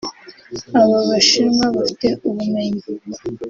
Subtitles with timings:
[0.81, 2.83] aba Bashinwa bafite ubumenyi